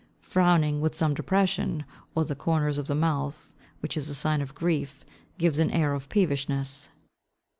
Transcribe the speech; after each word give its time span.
Frowning, 0.23 0.81
with 0.81 0.95
some 0.95 1.13
depression 1.13 1.85
of 2.15 2.27
the 2.27 2.33
corners 2.35 2.79
of 2.79 2.87
the 2.87 2.95
mouth, 2.95 3.53
which 3.81 3.95
is 3.95 4.09
a 4.09 4.15
sign 4.15 4.41
of 4.41 4.55
grief, 4.55 5.05
gives 5.37 5.59
an 5.59 5.69
air 5.69 5.93
of 5.93 6.09
peevishness. 6.09 6.89